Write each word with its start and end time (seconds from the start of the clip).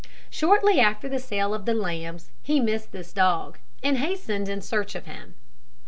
Shortly 0.31 0.79
after 0.79 1.07
the 1.07 1.19
sale 1.19 1.53
of 1.53 1.65
the 1.65 1.75
lambs 1.75 2.31
he 2.41 2.59
missed 2.59 2.91
this 2.91 3.13
dog, 3.13 3.59
and 3.83 3.99
hastened 3.99 4.49
in 4.49 4.59
search 4.63 4.95
of 4.95 5.05
him. 5.05 5.35